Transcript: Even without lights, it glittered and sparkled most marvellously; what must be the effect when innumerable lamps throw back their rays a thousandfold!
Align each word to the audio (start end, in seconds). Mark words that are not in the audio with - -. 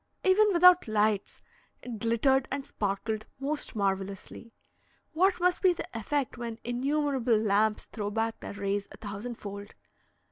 Even 0.23 0.47
without 0.51 0.87
lights, 0.87 1.43
it 1.83 1.99
glittered 1.99 2.47
and 2.49 2.65
sparkled 2.65 3.27
most 3.39 3.75
marvellously; 3.75 4.51
what 5.13 5.39
must 5.39 5.61
be 5.61 5.73
the 5.73 5.87
effect 5.93 6.39
when 6.39 6.57
innumerable 6.63 7.37
lamps 7.37 7.85
throw 7.85 8.09
back 8.09 8.39
their 8.39 8.53
rays 8.53 8.87
a 8.91 8.97
thousandfold! 8.97 9.75